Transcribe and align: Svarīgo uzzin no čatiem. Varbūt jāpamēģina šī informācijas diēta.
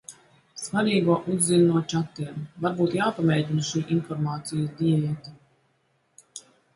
Svarīgo 0.59 1.17
uzzin 1.33 1.65
no 1.73 1.81
čatiem. 1.91 2.39
Varbūt 2.65 2.95
jāpamēģina 2.99 3.65
šī 3.67 3.83
informācijas 3.97 4.73
diēta. 4.81 5.35